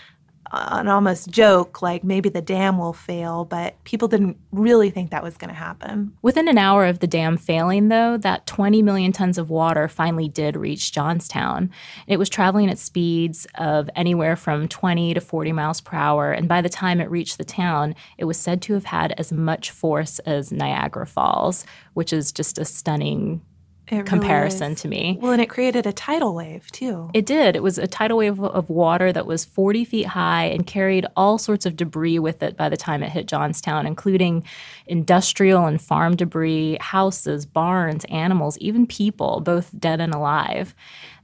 an 0.52 0.88
almost 0.88 1.30
joke 1.30 1.82
like 1.82 2.04
maybe 2.04 2.28
the 2.28 2.42
dam 2.42 2.78
will 2.78 2.92
fail 2.92 3.44
but 3.44 3.82
people 3.84 4.08
didn't 4.08 4.36
really 4.52 4.90
think 4.90 5.10
that 5.10 5.22
was 5.22 5.36
going 5.36 5.48
to 5.48 5.54
happen 5.54 6.12
Within 6.22 6.48
an 6.48 6.58
hour 6.58 6.84
of 6.86 6.98
the 6.98 7.06
dam 7.06 7.36
failing, 7.36 7.88
though, 7.88 8.16
that 8.18 8.46
20 8.46 8.82
million 8.82 9.12
tons 9.12 9.38
of 9.38 9.50
water 9.50 9.88
finally 9.88 10.28
did 10.28 10.56
reach 10.56 10.92
Johnstown. 10.92 11.70
It 12.06 12.18
was 12.18 12.28
traveling 12.28 12.68
at 12.70 12.78
speeds 12.78 13.46
of 13.56 13.88
anywhere 13.94 14.36
from 14.36 14.68
20 14.68 15.14
to 15.14 15.20
40 15.20 15.52
miles 15.52 15.80
per 15.80 15.96
hour, 15.96 16.32
and 16.32 16.48
by 16.48 16.60
the 16.60 16.68
time 16.68 17.00
it 17.00 17.10
reached 17.10 17.38
the 17.38 17.44
town, 17.44 17.94
it 18.18 18.24
was 18.24 18.36
said 18.36 18.60
to 18.62 18.74
have 18.74 18.84
had 18.84 19.12
as 19.18 19.32
much 19.32 19.70
force 19.70 20.18
as 20.20 20.52
Niagara 20.52 21.06
Falls, 21.06 21.64
which 21.94 22.12
is 22.12 22.32
just 22.32 22.58
a 22.58 22.64
stunning 22.64 23.40
It 23.90 24.06
comparison 24.06 24.72
is. 24.72 24.82
to 24.82 24.88
me. 24.88 25.18
well 25.20 25.32
and 25.32 25.40
it 25.40 25.48
created 25.48 25.86
a 25.86 25.92
tidal 25.92 26.34
wave 26.34 26.70
too 26.72 27.10
It 27.14 27.26
did. 27.26 27.56
It 27.56 27.62
was 27.62 27.78
a 27.78 27.86
tidal 27.86 28.18
wave 28.18 28.40
of 28.40 28.68
water 28.70 29.12
that 29.12 29.26
was 29.26 29.44
40 29.44 29.84
feet 29.84 30.06
high 30.06 30.44
and 30.44 30.66
carried 30.66 31.06
all 31.16 31.38
sorts 31.38 31.66
of 31.66 31.76
debris 31.76 32.18
with 32.18 32.42
it 32.42 32.56
by 32.56 32.68
the 32.68 32.76
time 32.76 33.02
it 33.02 33.10
hit 33.10 33.26
Johnstown, 33.26 33.86
including 33.86 34.44
industrial 34.86 35.66
and 35.66 35.80
farm 35.80 36.16
debris, 36.16 36.78
houses, 36.80 37.46
barns, 37.46 38.04
animals, 38.06 38.58
even 38.58 38.86
people, 38.86 39.40
both 39.40 39.70
dead 39.78 40.00
and 40.00 40.14
alive. 40.14 40.74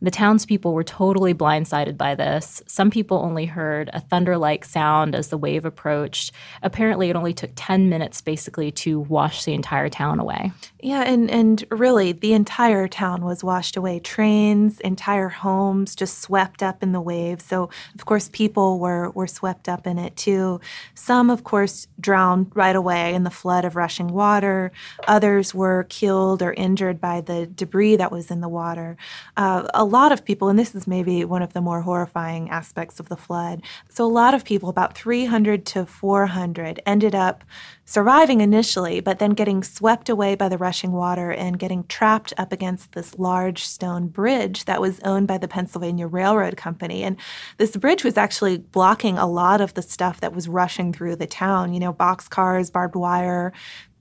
The 0.05 0.11
townspeople 0.11 0.75
were 0.75 0.85
totally 0.85 1.33
blindsided 1.33 1.97
by 1.97 2.15
this. 2.15 2.63
Some 2.67 2.91
people 2.91 3.23
only 3.25 3.47
heard 3.47 3.89
a 3.95 4.01
thunder 4.01 4.37
like 4.37 4.67
sound 4.67 5.15
as 5.15 5.29
the 5.29 5.39
wave 5.39 5.65
approached. 5.65 6.31
Apparently, 6.63 7.09
it 7.09 7.17
only 7.17 7.33
took 7.33 7.53
10 7.57 7.89
minutes 7.89 8.21
basically 8.21 8.71
to 8.73 9.01
wash 9.01 9.47
the 9.47 9.55
entire 9.55 9.89
town 9.89 10.21
away. 10.21 10.53
Yeah, 10.81 11.05
and, 11.05 11.31
and 11.31 11.65
really, 11.71 12.13
the 12.13 12.35
entire 12.35 12.87
town 12.87 13.25
was 13.25 13.43
washed 13.43 13.79
away. 13.79 13.99
Trains, 13.99 14.79
entire 14.81 15.31
homes 15.31 15.95
just 15.95 16.21
swept 16.21 16.63
up 16.63 16.83
in 16.83 16.93
the 16.93 17.01
wave. 17.01 17.41
So, 17.41 17.71
of 17.95 18.05
course, 18.05 18.29
people 18.31 18.79
were, 18.79 19.09
were 19.13 19.27
swept 19.27 19.71
up 19.71 19.87
in 19.87 19.97
it 19.97 20.17
too. 20.17 20.61
Some, 20.95 21.31
of 21.31 21.45
course, 21.45 21.87
drowned 21.99 22.53
right 22.55 22.77
away 22.77 23.15
in 23.15 23.25
the 23.25 23.31
flood 23.31 23.65
of 23.65 23.75
rushing 23.75 24.09
water. 24.09 24.71
Others 25.09 25.55
were 25.55 25.85
killed 25.85 26.43
or 26.43 26.53
injured 26.53 27.01
by 27.01 27.23
the 27.23 27.47
debris 27.47 27.97
that 27.97 28.13
was 28.13 28.31
in 28.31 28.43
the 28.43 28.51
water. 28.51 28.99
Uh, 29.39 29.67
a 29.73 29.94
lot 29.95 30.13
of 30.13 30.25
people, 30.25 30.49
and 30.49 30.59
this 30.59 30.75
is 30.75 30.87
maybe 30.87 31.25
one 31.25 31.43
of 31.43 31.53
the 31.53 31.61
more 31.61 31.83
horrifying 31.83 32.51
aspects 32.51 32.99
of 32.99 33.09
the 33.09 33.17
flood. 33.17 33.63
So, 33.89 34.05
a 34.05 34.15
lot 34.23 34.35
of 34.35 34.45
people, 34.45 34.69
about 34.69 34.97
300 34.97 35.65
to 35.67 35.87
400, 35.87 36.81
ended 36.85 37.15
up 37.15 37.45
surviving 37.85 38.41
initially, 38.41 39.01
but 39.01 39.19
then 39.19 39.31
getting 39.31 39.63
swept 39.63 40.09
away 40.09 40.35
by 40.35 40.49
the 40.49 40.59
rushing 40.59 40.93
water 40.93 41.31
and 41.31 41.59
getting 41.59 41.85
trapped 41.85 42.33
up 42.39 42.53
against 42.53 42.93
this 42.93 43.19
large 43.19 43.65
stone 43.65 44.09
bridge 44.09 44.65
that 44.65 44.81
was 44.81 45.01
owned 45.01 45.29
by 45.29 45.39
the 45.39 45.49
Pennsylvania 45.49 46.07
Railroad 46.07 46.57
Company. 46.57 47.03
And 47.03 47.17
this 47.59 47.77
bridge 47.77 48.05
was 48.05 48.17
actually 48.17 48.59
blocking 48.59 49.19
a 49.19 49.27
lot 49.27 49.61
of 49.61 49.75
the 49.75 49.83
stuff 49.83 50.21
that 50.21 50.35
was 50.35 50.49
rushing 50.49 50.93
through 50.93 51.17
the 51.17 51.27
town, 51.27 51.75
you 51.75 51.81
know, 51.81 51.93
boxcars, 51.93 52.73
barbed 52.73 52.97
wire, 52.97 53.53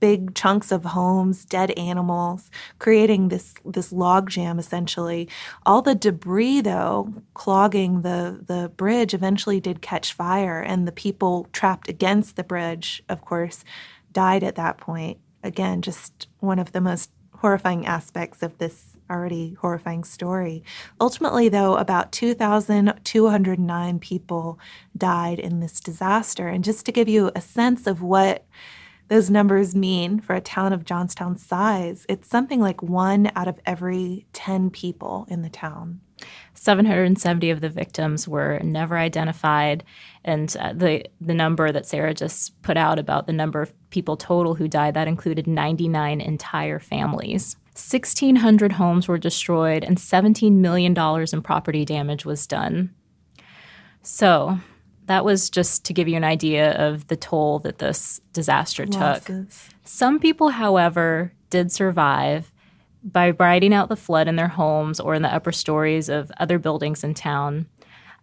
big 0.04 0.34
chunks 0.34 0.70
of 0.70 0.84
homes, 0.84 1.46
dead 1.46 1.70
animals, 1.78 2.50
creating 2.78 3.28
this 3.28 3.54
this 3.64 3.90
log 3.90 4.28
jam 4.28 4.58
essentially. 4.58 5.26
All 5.64 5.80
the 5.80 5.94
debris 5.94 6.60
though 6.60 7.14
clogging 7.32 8.02
the 8.02 8.42
the 8.46 8.70
bridge 8.76 9.14
eventually 9.14 9.60
did 9.60 9.80
catch 9.80 10.12
fire 10.12 10.60
and 10.60 10.86
the 10.86 10.92
people 10.92 11.48
trapped 11.52 11.88
against 11.88 12.36
the 12.36 12.44
bridge, 12.44 13.02
of 13.08 13.24
course, 13.24 13.64
died 14.14 14.42
at 14.42 14.54
that 14.54 14.78
point. 14.78 15.18
Again, 15.42 15.82
just 15.82 16.28
one 16.40 16.58
of 16.58 16.72
the 16.72 16.80
most 16.80 17.10
horrifying 17.36 17.84
aspects 17.84 18.42
of 18.42 18.56
this 18.56 18.96
already 19.10 19.52
horrifying 19.60 20.02
story. 20.02 20.64
Ultimately, 20.98 21.50
though, 21.50 21.76
about 21.76 22.10
2,209 22.12 23.98
people 23.98 24.58
died 24.96 25.38
in 25.38 25.60
this 25.60 25.78
disaster. 25.80 26.48
And 26.48 26.64
just 26.64 26.86
to 26.86 26.92
give 26.92 27.08
you 27.08 27.30
a 27.34 27.42
sense 27.42 27.86
of 27.86 28.00
what 28.00 28.46
those 29.08 29.28
numbers 29.28 29.74
mean 29.74 30.20
for 30.20 30.34
a 30.34 30.40
town 30.40 30.72
of 30.72 30.86
Johnstown's 30.86 31.44
size, 31.44 32.06
it's 32.08 32.28
something 32.28 32.60
like 32.60 32.82
one 32.82 33.30
out 33.36 33.48
of 33.48 33.60
every 33.66 34.26
10 34.32 34.70
people 34.70 35.26
in 35.28 35.42
the 35.42 35.50
town. 35.50 36.00
770 36.54 37.50
of 37.50 37.60
the 37.60 37.68
victims 37.68 38.28
were 38.28 38.58
never 38.62 38.96
identified, 38.96 39.84
and 40.24 40.56
uh, 40.58 40.72
the 40.72 41.04
the 41.20 41.34
number 41.34 41.72
that 41.72 41.86
Sarah 41.86 42.14
just 42.14 42.60
put 42.62 42.76
out 42.76 42.98
about 42.98 43.26
the 43.26 43.32
number 43.32 43.60
of 43.60 43.74
people 43.90 44.16
total 44.16 44.54
who 44.54 44.68
died 44.68 44.94
that 44.94 45.08
included 45.08 45.46
99 45.46 46.20
entire 46.20 46.78
families. 46.78 47.56
1,600 47.76 48.72
homes 48.72 49.08
were 49.08 49.18
destroyed, 49.18 49.82
and 49.82 49.98
17 49.98 50.60
million 50.60 50.94
dollars 50.94 51.32
in 51.32 51.42
property 51.42 51.84
damage 51.84 52.24
was 52.24 52.46
done. 52.46 52.94
So, 54.02 54.58
that 55.06 55.24
was 55.24 55.50
just 55.50 55.84
to 55.86 55.92
give 55.92 56.06
you 56.06 56.16
an 56.16 56.24
idea 56.24 56.72
of 56.72 57.08
the 57.08 57.16
toll 57.16 57.58
that 57.60 57.78
this 57.78 58.20
disaster 58.32 58.86
Losses. 58.86 59.24
took. 59.66 59.76
Some 59.84 60.18
people, 60.20 60.50
however, 60.50 61.32
did 61.50 61.72
survive 61.72 62.52
by 63.04 63.30
riding 63.30 63.74
out 63.74 63.88
the 63.88 63.96
flood 63.96 64.28
in 64.28 64.36
their 64.36 64.48
homes 64.48 64.98
or 64.98 65.14
in 65.14 65.22
the 65.22 65.32
upper 65.32 65.52
stories 65.52 66.08
of 66.08 66.32
other 66.38 66.58
buildings 66.58 67.04
in 67.04 67.14
town. 67.14 67.66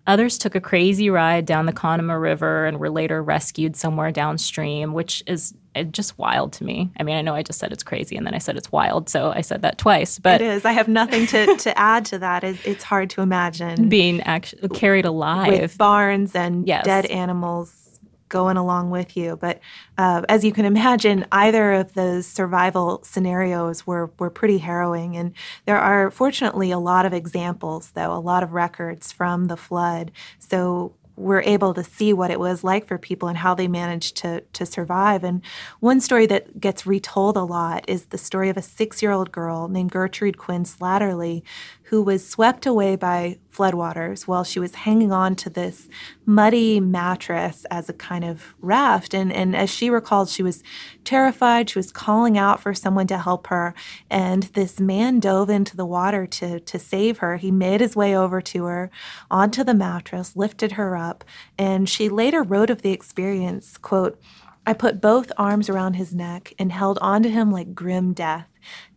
Others 0.08 0.40
took 0.40 0.56
a 0.56 0.62
crazy 0.62 1.12
ride 1.12 1.46
down 1.46 1.68
the 1.68 1.74
Conemaugh 1.74 2.20
River 2.20 2.66
and 2.66 2.80
were 2.80 2.90
later 2.90 3.22
rescued 3.22 3.76
somewhere 3.76 4.12
downstream, 4.12 4.94
which 4.94 5.24
is 5.28 5.54
uh, 5.76 5.84
just 5.84 6.18
wild 6.18 6.54
to 6.54 6.64
me. 6.64 6.92
I 7.00 7.04
mean, 7.04 7.16
I 7.16 7.22
know 7.22 7.36
I 7.36 7.44
just 7.44 7.60
said 7.60 7.72
it's 7.72 7.84
crazy 7.84 8.18
and 8.18 8.26
then 8.26 8.34
I 8.34 8.40
said 8.40 8.58
it's 8.58 8.72
wild, 8.72 9.10
so 9.10 9.32
I 9.32 9.42
said 9.42 9.62
that 9.62 9.78
twice. 9.78 10.18
But 10.18 10.42
it 10.42 10.46
is. 10.46 10.66
I 10.66 10.72
have 10.72 10.88
nothing 10.88 11.28
to, 11.28 11.56
to 11.56 11.78
add 11.78 12.06
to 12.06 12.18
that. 12.18 12.44
It's 12.44 12.84
hard 12.84 13.12
to 13.12 13.22
imagine 13.22 13.90
being 13.90 14.22
actually 14.22 14.70
carried 14.70 15.06
alive 15.06 15.62
with 15.62 15.78
barns 15.78 16.36
and 16.36 16.68
yes. 16.68 16.84
dead 16.84 17.06
animals 17.06 17.91
going 18.32 18.58
along 18.58 18.90
with 18.90 19.16
you. 19.16 19.36
But 19.36 19.60
uh, 20.00 20.24
as 20.28 20.44
you 20.44 20.52
can 20.52 20.66
imagine, 20.66 21.28
either 21.32 21.74
of 21.74 21.94
those 21.94 22.26
survival 22.26 23.04
scenarios 23.04 23.86
were, 23.86 24.10
were 24.18 24.32
pretty 24.32 24.58
harrowing. 24.58 25.16
And 25.16 25.34
there 25.66 25.78
are 25.78 26.10
fortunately 26.10 26.72
a 26.72 26.80
lot 26.80 27.06
of 27.06 27.14
examples, 27.14 27.92
though, 27.92 28.12
a 28.12 28.18
lot 28.18 28.42
of 28.42 28.54
records 28.54 29.12
from 29.12 29.46
the 29.46 29.58
flood. 29.58 30.12
So 30.40 30.96
we're 31.16 31.42
able 31.42 31.74
to 31.74 31.84
see 31.84 32.14
what 32.14 32.32
it 32.32 32.40
was 32.40 32.64
like 32.64 32.88
for 32.88 32.98
people 32.98 33.28
and 33.28 33.38
how 33.38 33.54
they 33.54 33.68
managed 33.68 34.18
to 34.18 34.42
to 34.54 34.66
survive. 34.66 35.24
And 35.24 35.42
one 35.80 36.02
story 36.02 36.26
that 36.28 36.60
gets 36.60 36.88
retold 36.88 37.38
a 37.38 37.44
lot 37.44 37.86
is 37.88 38.06
the 38.06 38.18
story 38.18 38.50
of 38.50 38.58
a 38.58 38.62
six 38.62 39.02
year 39.02 39.12
old 39.12 39.32
girl 39.32 39.68
named 39.68 39.92
Gertrude 39.92 40.38
Quinn 40.38 40.64
Slattery 40.64 41.44
who 41.92 42.02
was 42.02 42.26
swept 42.26 42.66
away 42.66 42.96
by 42.96 43.38
floodwaters 43.54 44.26
while 44.26 44.46
she 44.46 44.62
was 44.62 44.76
hanging 44.76 45.12
on 45.12 45.36
to 45.36 45.50
this 45.50 45.90
muddy 46.26 46.80
mattress 46.80 47.66
as 47.70 47.90
a 47.90 47.94
kind 47.94 48.24
of 48.24 48.56
raft. 48.62 49.14
And, 49.14 49.30
and 49.30 49.58
as 49.58 49.70
she 49.70 49.90
recalled, 49.90 50.30
she 50.30 50.42
was 50.42 50.64
terrified. 51.04 51.70
She 51.70 51.78
was 51.78 51.92
calling 51.92 52.38
out 52.38 52.62
for 52.62 52.74
someone 52.74 53.08
to 53.08 53.18
help 53.18 53.48
her. 53.48 53.76
And 54.10 54.44
this 54.44 54.80
man 54.80 55.20
dove 55.20 55.50
into 55.50 55.76
the 55.76 55.86
water 55.86 56.26
to, 56.28 56.62
to 56.62 56.80
save 56.80 57.18
her. 57.18 57.36
He 57.36 57.52
made 57.52 57.82
his 57.82 57.94
way 57.94 58.16
over 58.16 58.40
to 58.40 58.64
her 58.64 58.90
onto 59.30 59.62
the 59.62 59.74
mattress, 59.74 60.38
lifted 60.38 60.72
her 60.74 60.96
up. 60.96 61.26
And 61.58 61.90
she 61.90 62.08
later 62.08 62.42
wrote 62.42 62.70
of 62.70 62.84
the 62.84 62.94
experience, 62.94 63.78
quote, 63.78 64.18
I 64.66 64.74
put 64.74 65.02
both 65.02 65.32
arms 65.38 65.70
around 65.70 65.96
his 65.96 66.14
neck 66.14 66.54
and 66.60 66.72
held 66.72 67.00
onto 67.02 67.30
him 67.30 67.52
like 67.52 67.74
grim 67.74 68.14
death. 68.14 68.48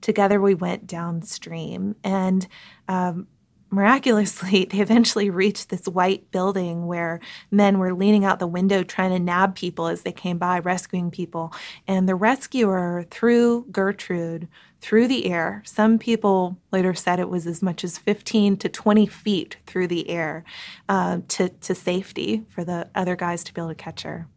Together 0.01 0.41
we 0.41 0.55
went 0.55 0.87
downstream. 0.87 1.97
And 2.05 2.47
um, 2.87 3.27
miraculously, 3.71 4.65
they 4.71 4.81
eventually 4.81 5.31
reached 5.31 5.69
this 5.69 5.87
white 5.87 6.31
building 6.31 6.87
where 6.87 7.21
men 7.51 7.79
were 7.79 7.95
leaning 7.95 8.25
out 8.25 8.39
the 8.39 8.47
window 8.47 8.83
trying 8.83 9.11
to 9.11 9.19
nab 9.19 9.55
people 9.55 9.87
as 9.87 10.03
they 10.03 10.13
came 10.13 10.39
by, 10.39 10.59
rescuing 10.59 11.11
people. 11.11 11.53
And 11.87 12.09
the 12.09 12.15
rescuer 12.15 13.07
threw 13.11 13.67
Gertrude 13.71 14.49
through 14.81 15.09
the 15.09 15.27
air. 15.33 15.63
Some 15.65 15.99
people 15.99 16.59
later 16.71 16.93
said 16.93 17.19
it 17.19 17.31
was 17.31 17.47
as 17.47 17.63
much 17.63 17.85
as 17.85 17.97
15 17.97 18.59
to 18.59 18.69
20 18.69 19.07
feet 19.07 19.57
through 19.67 19.87
the 19.87 20.11
air 20.11 20.45
uh, 20.91 21.21
to, 21.29 21.49
to 21.49 21.75
safety 21.75 22.45
for 22.51 22.65
the 22.65 22.91
other 22.95 23.17
guys 23.17 23.43
to 23.45 23.55
be 23.55 23.63
able 23.63 23.71
to 23.71 23.75
catch 23.75 24.03
her. 24.03 24.29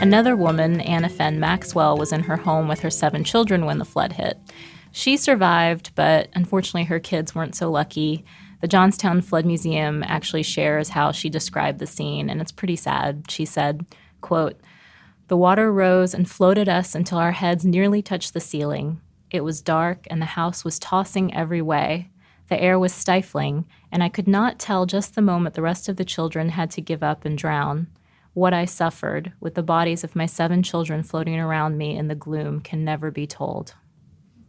Another 0.00 0.34
woman, 0.34 0.80
Anna 0.80 1.10
Fenn 1.10 1.38
Maxwell, 1.38 1.98
was 1.98 2.10
in 2.10 2.22
her 2.22 2.38
home 2.38 2.68
with 2.68 2.80
her 2.80 2.88
seven 2.88 3.22
children 3.22 3.66
when 3.66 3.76
the 3.76 3.84
flood 3.84 4.14
hit. 4.14 4.38
She 4.92 5.18
survived, 5.18 5.90
but 5.94 6.30
unfortunately 6.32 6.84
her 6.84 6.98
kids 6.98 7.34
weren't 7.34 7.54
so 7.54 7.70
lucky. 7.70 8.24
The 8.62 8.66
Johnstown 8.66 9.20
Flood 9.20 9.44
Museum 9.44 10.02
actually 10.04 10.42
shares 10.42 10.88
how 10.88 11.12
she 11.12 11.28
described 11.28 11.80
the 11.80 11.86
scene, 11.86 12.30
and 12.30 12.40
it's 12.40 12.50
pretty 12.50 12.76
sad. 12.76 13.30
She 13.30 13.44
said, 13.44 13.84
quote, 14.22 14.58
The 15.28 15.36
water 15.36 15.70
rose 15.70 16.14
and 16.14 16.28
floated 16.28 16.66
us 16.66 16.94
until 16.94 17.18
our 17.18 17.32
heads 17.32 17.66
nearly 17.66 18.00
touched 18.00 18.32
the 18.32 18.40
ceiling. 18.40 19.02
It 19.30 19.44
was 19.44 19.60
dark, 19.60 20.06
and 20.10 20.22
the 20.22 20.26
house 20.26 20.64
was 20.64 20.78
tossing 20.78 21.34
every 21.34 21.60
way. 21.60 22.08
The 22.48 22.60
air 22.60 22.78
was 22.78 22.94
stifling, 22.94 23.66
and 23.92 24.02
I 24.02 24.08
could 24.08 24.26
not 24.26 24.58
tell 24.58 24.86
just 24.86 25.14
the 25.14 25.20
moment 25.20 25.54
the 25.54 25.62
rest 25.62 25.90
of 25.90 25.96
the 25.96 26.06
children 26.06 26.48
had 26.48 26.70
to 26.70 26.80
give 26.80 27.02
up 27.02 27.26
and 27.26 27.36
drown. 27.36 27.88
What 28.32 28.54
I 28.54 28.64
suffered, 28.64 29.32
with 29.40 29.54
the 29.54 29.62
bodies 29.62 30.04
of 30.04 30.14
my 30.14 30.26
seven 30.26 30.62
children 30.62 31.02
floating 31.02 31.38
around 31.38 31.76
me 31.76 31.96
in 31.96 32.06
the 32.06 32.14
gloom, 32.14 32.60
can 32.60 32.84
never 32.84 33.10
be 33.10 33.26
told. 33.26 33.74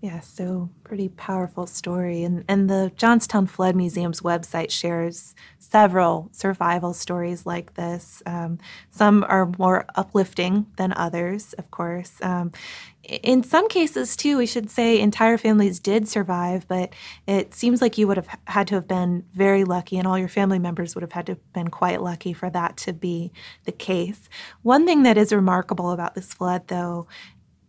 Yeah, 0.01 0.21
so 0.21 0.71
pretty 0.83 1.09
powerful 1.09 1.67
story. 1.67 2.23
And, 2.23 2.43
and 2.47 2.67
the 2.67 2.91
Johnstown 2.95 3.45
Flood 3.45 3.75
Museum's 3.75 4.21
website 4.21 4.71
shares 4.71 5.35
several 5.59 6.27
survival 6.31 6.95
stories 6.95 7.45
like 7.45 7.75
this. 7.75 8.23
Um, 8.25 8.57
some 8.89 9.23
are 9.29 9.51
more 9.59 9.85
uplifting 9.93 10.65
than 10.77 10.91
others, 10.93 11.53
of 11.53 11.69
course. 11.69 12.13
Um, 12.23 12.51
in 13.03 13.43
some 13.43 13.67
cases, 13.69 14.15
too, 14.15 14.39
we 14.39 14.47
should 14.47 14.71
say 14.71 14.99
entire 14.99 15.37
families 15.37 15.79
did 15.79 16.07
survive, 16.07 16.67
but 16.67 16.93
it 17.27 17.53
seems 17.53 17.79
like 17.79 17.99
you 17.99 18.07
would 18.07 18.17
have 18.17 18.27
had 18.45 18.67
to 18.69 18.75
have 18.75 18.87
been 18.87 19.23
very 19.33 19.63
lucky, 19.63 19.99
and 19.99 20.07
all 20.07 20.17
your 20.17 20.27
family 20.27 20.59
members 20.59 20.95
would 20.95 21.03
have 21.03 21.11
had 21.11 21.27
to 21.27 21.33
have 21.33 21.53
been 21.53 21.67
quite 21.67 22.01
lucky 22.01 22.33
for 22.33 22.49
that 22.49 22.75
to 22.77 22.93
be 22.93 23.31
the 23.65 23.71
case. 23.71 24.29
One 24.63 24.87
thing 24.87 25.03
that 25.03 25.17
is 25.17 25.31
remarkable 25.31 25.91
about 25.91 26.15
this 26.15 26.33
flood, 26.33 26.67
though, 26.69 27.07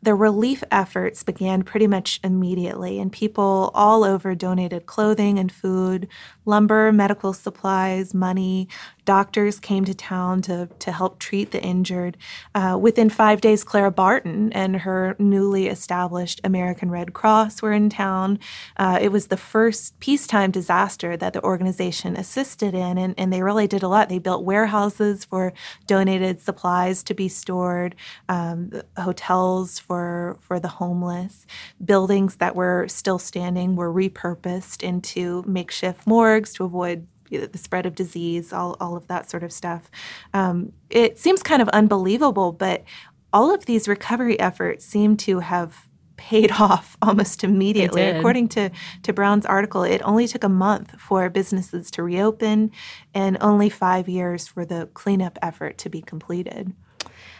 the 0.03 0.15
relief 0.15 0.65
efforts 0.71 1.23
began 1.23 1.63
pretty 1.63 1.87
much 1.87 2.19
immediately, 2.25 2.99
and 2.99 3.13
people 3.13 3.71
all 3.73 4.03
over 4.03 4.35
donated 4.35 4.87
clothing 4.87 5.39
and 5.39 5.53
food, 5.53 6.09
lumber, 6.45 6.91
medical 6.91 7.33
supplies, 7.33 8.13
money 8.13 8.69
Doctors 9.05 9.59
came 9.59 9.85
to 9.85 9.95
town 9.95 10.43
to, 10.43 10.69
to 10.79 10.93
help 10.93 11.19
treat 11.19 11.51
the 11.51 11.63
injured. 11.63 12.17
Uh, 12.55 12.79
within 12.81 13.11
five 13.11 13.41
days, 13.41 13.65
Clara 13.65 13.91
Barton 13.91 14.53
and 14.53 14.77
her 14.77 15.17
newly 15.19 15.67
established 15.67 16.41
American 16.45 16.91
Red 16.91 17.13
Cross 17.13 17.63
were 17.63 17.73
in 17.73 17.91
town. 17.91 18.39
Uh, 18.77 18.99
it 19.01 19.11
was 19.11 19.27
the 19.27 19.37
first 19.37 19.99
peacetime 20.01 20.51
disaster 20.51 21.17
that 21.17 21.33
the 21.33 21.43
organization 21.43 22.17
assisted 22.17 22.75
in, 22.75 22.97
and, 22.97 23.15
and 23.19 23.33
they 23.33 23.43
really 23.43 23.67
did 23.67 23.83
a 23.83 23.89
lot. 23.89 24.09
They 24.09 24.19
built 24.19 24.45
warehouses 24.45 25.25
for 25.25 25.53
donated 25.87 26.41
supplies 26.41 27.03
to 27.05 27.15
be 27.15 27.29
stored, 27.29 27.95
um, 28.29 28.71
hotels 28.97 29.79
for, 29.79 30.39
for 30.41 30.61
the 30.61 30.69
homeless, 30.69 31.47
buildings 31.85 32.37
that 32.37 32.55
were 32.55 32.87
still 32.89 33.19
standing 33.19 33.77
were 33.77 33.93
repurposed 33.93 34.83
into 34.83 35.43
makeshift 35.47 36.07
morgues 36.07 36.53
to 36.55 36.65
avoid 36.65 37.07
the 37.39 37.59
spread 37.59 37.87
of 37.87 37.95
disease, 37.95 38.53
all, 38.53 38.77
all 38.81 38.97
of 38.97 39.07
that 39.09 39.31
sort 39.31 39.43
of 39.43 39.53
stuff. 39.53 39.91
Um, 40.33 40.73
it 40.91 41.19
seems 41.19 41.43
kind 41.43 41.63
of 41.63 41.69
unbelievable, 41.71 42.53
but 42.53 42.85
all 43.33 43.53
of 43.55 43.67
these 43.67 43.89
recovery 43.89 44.39
efforts 44.39 44.85
seem 44.85 45.17
to 45.19 45.41
have 45.41 45.89
paid 46.17 46.53
off 46.61 46.97
almost 47.03 47.45
immediately. 47.45 48.03
According 48.03 48.49
to, 48.51 48.71
to 49.03 49.13
Brown's 49.13 49.47
article, 49.47 49.83
it 49.83 50.01
only 50.05 50.29
took 50.29 50.45
a 50.45 50.49
month 50.49 51.01
for 51.01 51.29
businesses 51.31 51.91
to 51.93 52.03
reopen 52.03 52.71
and 53.15 53.37
only 53.41 53.69
five 53.69 54.09
years 54.09 54.47
for 54.47 54.65
the 54.65 54.89
cleanup 54.95 55.39
effort 55.43 55.79
to 55.79 55.89
be 55.89 56.01
completed. 56.01 56.73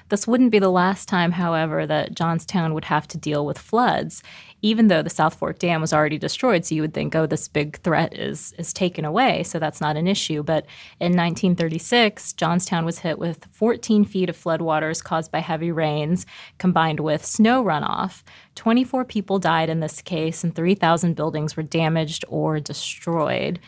This 0.09 0.27
wouldn't 0.27 0.51
be 0.51 0.59
the 0.59 0.71
last 0.71 1.09
time, 1.09 1.33
however, 1.33 1.87
that 1.87 2.15
Johnstown 2.15 2.75
would 2.75 2.85
have 2.85 3.09
to 3.09 3.19
deal 3.19 3.47
with 3.47 3.59
floods, 3.59 4.23
even 4.61 4.89
though 4.89 5.03
the 5.03 5.11
South 5.11 5.35
Fork 5.35 5.59
Dam 5.59 5.81
was 5.81 5.93
already 5.93 6.19
destroyed. 6.19 6.65
So 6.65 6.75
you 6.75 6.83
would 6.83 6.95
think, 6.95 7.15
oh, 7.15 7.27
this 7.27 7.49
big 7.49 7.79
threat 7.81 8.17
is, 8.17 8.53
is 8.59 8.73
taken 8.73 9.05
away, 9.05 9.43
so 9.43 9.59
that's 9.59 9.81
not 9.81 9.97
an 9.97 10.07
issue. 10.07 10.43
But 10.43 10.67
in 11.01 11.17
1936, 11.17 12.35
Johnstown 12.35 12.85
was 12.85 13.01
hit 13.01 13.19
with 13.19 13.47
14 13.51 14.05
feet 14.05 14.29
of 14.29 14.37
floodwaters 14.37 15.03
caused 15.03 15.33
by 15.33 15.41
heavy 15.41 15.73
rains 15.73 16.27
combined 16.59 17.01
with 17.01 17.25
snow 17.25 17.65
runoff. 17.65 18.23
24 18.55 19.05
people 19.05 19.39
died 19.39 19.71
in 19.71 19.81
this 19.81 20.03
case, 20.03 20.45
and 20.45 20.55
3,000 20.55 21.15
buildings 21.15 21.57
were 21.57 21.63
damaged 21.63 22.25
or 22.29 22.61
destroyed. 22.61 23.59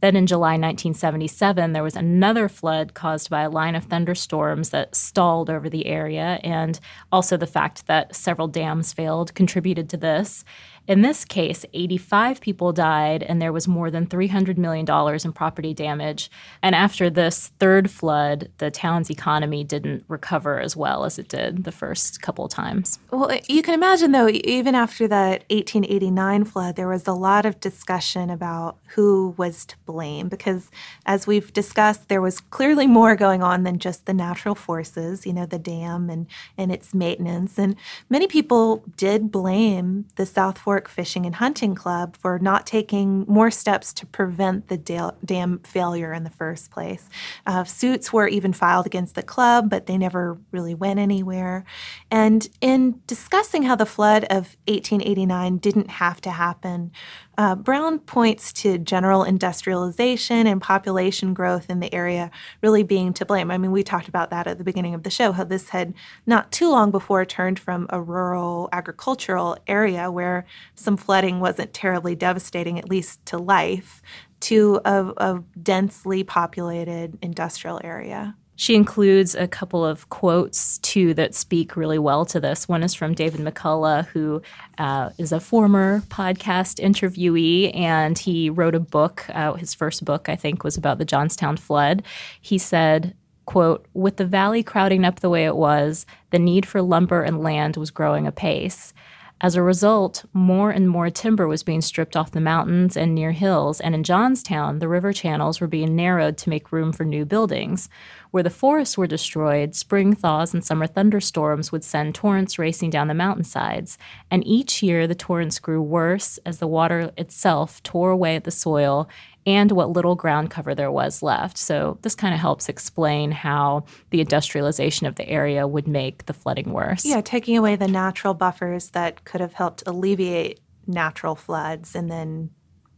Then 0.00 0.16
in 0.16 0.26
July 0.26 0.52
1977, 0.52 1.72
there 1.72 1.82
was 1.82 1.96
another 1.96 2.48
flood 2.48 2.94
caused 2.94 3.30
by 3.30 3.42
a 3.42 3.50
line 3.50 3.74
of 3.74 3.84
thunderstorms 3.84 4.70
that 4.70 4.94
stalled 4.94 5.48
over 5.48 5.70
the 5.70 5.86
area, 5.86 6.40
and 6.44 6.78
also 7.10 7.36
the 7.36 7.46
fact 7.46 7.86
that 7.86 8.14
several 8.14 8.48
dams 8.48 8.92
failed 8.92 9.34
contributed 9.34 9.88
to 9.90 9.96
this. 9.96 10.44
In 10.86 11.00
this 11.00 11.24
case, 11.24 11.64
85 11.72 12.42
people 12.42 12.72
died, 12.72 13.22
and 13.22 13.40
there 13.40 13.52
was 13.52 13.66
more 13.66 13.90
than 13.90 14.06
$300 14.06 14.58
million 14.58 14.86
in 15.24 15.32
property 15.32 15.72
damage. 15.72 16.30
And 16.62 16.74
after 16.74 17.08
this 17.08 17.52
third 17.58 17.90
flood, 17.90 18.50
the 18.58 18.70
town's 18.70 19.08
economy 19.08 19.64
didn't 19.64 20.04
recover 20.08 20.60
as 20.60 20.76
well 20.76 21.04
as 21.04 21.18
it 21.18 21.28
did 21.28 21.64
the 21.64 21.72
first 21.72 22.20
couple 22.20 22.48
times. 22.48 22.98
Well, 23.10 23.34
you 23.48 23.62
can 23.62 23.72
imagine, 23.72 24.12
though, 24.12 24.28
even 24.28 24.74
after 24.74 25.08
that 25.08 25.44
1889 25.48 26.44
flood, 26.44 26.76
there 26.76 26.88
was 26.88 27.06
a 27.06 27.14
lot 27.14 27.46
of 27.46 27.60
discussion 27.60 28.28
about 28.28 28.76
who 28.88 29.34
was 29.38 29.64
to 29.66 29.76
blame 29.86 30.28
because, 30.28 30.70
as 31.06 31.26
we've 31.26 31.50
discussed, 31.54 32.08
there 32.08 32.20
was 32.20 32.40
clearly 32.40 32.86
more 32.86 33.16
going 33.16 33.42
on 33.42 33.62
than 33.62 33.78
just 33.78 34.04
the 34.04 34.12
natural 34.12 34.54
forces, 34.54 35.24
you 35.24 35.32
know, 35.32 35.46
the 35.46 35.58
dam 35.58 36.10
and, 36.10 36.26
and 36.58 36.70
its 36.70 36.92
maintenance. 36.92 37.58
And 37.58 37.74
many 38.10 38.26
people 38.26 38.84
did 38.98 39.32
blame 39.32 40.04
the 40.16 40.26
South 40.26 40.58
Fork 40.58 40.73
Fishing 40.82 41.26
and 41.26 41.36
Hunting 41.36 41.74
Club 41.74 42.16
for 42.16 42.38
not 42.38 42.66
taking 42.66 43.24
more 43.28 43.50
steps 43.50 43.92
to 43.94 44.06
prevent 44.06 44.68
the 44.68 44.76
dam 45.24 45.58
failure 45.60 46.12
in 46.12 46.24
the 46.24 46.30
first 46.30 46.70
place. 46.70 47.08
Uh, 47.46 47.64
suits 47.64 48.12
were 48.12 48.28
even 48.28 48.52
filed 48.52 48.86
against 48.86 49.14
the 49.14 49.22
club, 49.22 49.70
but 49.70 49.86
they 49.86 49.96
never 49.96 50.38
really 50.50 50.74
went 50.74 50.98
anywhere. 50.98 51.64
And 52.10 52.48
in 52.60 53.00
discussing 53.06 53.62
how 53.64 53.76
the 53.76 53.86
flood 53.86 54.24
of 54.24 54.56
1889 54.66 55.58
didn't 55.58 55.90
have 55.90 56.20
to 56.22 56.30
happen, 56.30 56.92
uh, 57.36 57.54
Brown 57.54 57.98
points 57.98 58.52
to 58.54 58.78
general 58.78 59.24
industrialization 59.24 60.46
and 60.46 60.60
population 60.60 61.34
growth 61.34 61.68
in 61.68 61.80
the 61.80 61.92
area 61.94 62.30
really 62.62 62.82
being 62.82 63.12
to 63.14 63.24
blame. 63.24 63.50
I 63.50 63.58
mean, 63.58 63.72
we 63.72 63.82
talked 63.82 64.08
about 64.08 64.30
that 64.30 64.46
at 64.46 64.58
the 64.58 64.64
beginning 64.64 64.94
of 64.94 65.02
the 65.02 65.10
show, 65.10 65.32
how 65.32 65.44
this 65.44 65.70
had 65.70 65.94
not 66.26 66.52
too 66.52 66.70
long 66.70 66.90
before 66.90 67.24
turned 67.24 67.58
from 67.58 67.86
a 67.90 68.00
rural 68.00 68.68
agricultural 68.72 69.56
area 69.66 70.10
where 70.10 70.46
some 70.74 70.96
flooding 70.96 71.40
wasn't 71.40 71.72
terribly 71.72 72.14
devastating, 72.14 72.78
at 72.78 72.88
least 72.88 73.24
to 73.26 73.38
life, 73.38 74.02
to 74.40 74.80
a, 74.84 75.12
a 75.16 75.42
densely 75.62 76.22
populated 76.22 77.18
industrial 77.22 77.80
area. 77.82 78.36
She 78.56 78.74
includes 78.76 79.34
a 79.34 79.48
couple 79.48 79.84
of 79.84 80.08
quotes 80.10 80.78
too 80.78 81.12
that 81.14 81.34
speak 81.34 81.76
really 81.76 81.98
well 81.98 82.24
to 82.26 82.38
this. 82.38 82.68
One 82.68 82.82
is 82.82 82.94
from 82.94 83.14
David 83.14 83.40
McCullough, 83.40 84.06
who 84.06 84.42
uh, 84.78 85.10
is 85.18 85.32
a 85.32 85.40
former 85.40 86.00
podcast 86.08 86.80
interviewee, 86.80 87.76
and 87.76 88.16
he 88.16 88.50
wrote 88.50 88.74
a 88.74 88.80
book. 88.80 89.26
Uh, 89.30 89.54
his 89.54 89.74
first 89.74 90.04
book, 90.04 90.28
I 90.28 90.36
think, 90.36 90.62
was 90.62 90.76
about 90.76 90.98
the 90.98 91.04
Johnstown 91.04 91.56
flood. 91.56 92.04
He 92.40 92.58
said, 92.58 93.14
quote, 93.46 93.86
with 93.92 94.16
the 94.16 94.24
valley 94.24 94.62
crowding 94.62 95.04
up 95.04 95.20
the 95.20 95.30
way 95.30 95.44
it 95.44 95.56
was, 95.56 96.06
the 96.30 96.38
need 96.38 96.64
for 96.64 96.80
lumber 96.80 97.22
and 97.22 97.42
land 97.42 97.76
was 97.76 97.90
growing 97.90 98.26
apace. 98.26 98.94
As 99.40 99.56
a 99.56 99.62
result, 99.62 100.24
more 100.32 100.70
and 100.70 100.88
more 100.88 101.10
timber 101.10 101.48
was 101.48 101.64
being 101.64 101.80
stripped 101.80 102.16
off 102.16 102.30
the 102.30 102.40
mountains 102.40 102.96
and 102.96 103.14
near 103.14 103.32
hills, 103.32 103.80
and 103.80 103.94
in 103.94 104.04
Johnstown, 104.04 104.78
the 104.78 104.88
river 104.88 105.12
channels 105.12 105.60
were 105.60 105.66
being 105.66 105.96
narrowed 105.96 106.38
to 106.38 106.48
make 106.48 106.72
room 106.72 106.92
for 106.92 107.04
new 107.04 107.24
buildings. 107.24 107.88
Where 108.30 108.44
the 108.44 108.50
forests 108.50 108.96
were 108.96 109.08
destroyed, 109.08 109.74
spring 109.74 110.14
thaws 110.14 110.54
and 110.54 110.64
summer 110.64 110.86
thunderstorms 110.86 111.72
would 111.72 111.84
send 111.84 112.14
torrents 112.14 112.58
racing 112.58 112.90
down 112.90 113.08
the 113.08 113.14
mountainsides, 113.14 113.98
and 114.30 114.46
each 114.46 114.82
year 114.82 115.06
the 115.06 115.14
torrents 115.14 115.58
grew 115.58 115.82
worse 115.82 116.38
as 116.46 116.58
the 116.58 116.68
water 116.68 117.10
itself 117.18 117.82
tore 117.82 118.10
away 118.10 118.36
at 118.36 118.44
the 118.44 118.50
soil 118.50 119.08
and 119.46 119.72
what 119.72 119.90
little 119.90 120.14
ground 120.14 120.50
cover 120.50 120.74
there 120.74 120.90
was 120.90 121.22
left. 121.22 121.58
So, 121.58 121.98
this 122.02 122.14
kind 122.14 122.34
of 122.34 122.40
helps 122.40 122.68
explain 122.68 123.30
how 123.30 123.84
the 124.10 124.20
industrialization 124.20 125.06
of 125.06 125.16
the 125.16 125.28
area 125.28 125.66
would 125.66 125.88
make 125.88 126.26
the 126.26 126.34
flooding 126.34 126.72
worse. 126.72 127.04
Yeah, 127.04 127.20
taking 127.20 127.56
away 127.56 127.76
the 127.76 127.88
natural 127.88 128.34
buffers 128.34 128.90
that 128.90 129.24
could 129.24 129.40
have 129.40 129.54
helped 129.54 129.82
alleviate 129.86 130.60
natural 130.86 131.34
floods 131.34 131.94
and 131.94 132.10
then 132.10 132.50